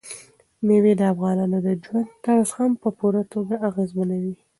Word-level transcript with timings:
مېوې 0.65 0.93
د 0.97 1.01
افغانانو 1.13 1.57
د 1.65 1.67
ژوند 1.83 2.07
طرز 2.25 2.49
هم 2.57 2.71
په 2.81 2.89
پوره 2.97 3.21
توګه 3.33 3.55
اغېزمنوي. 3.69 4.35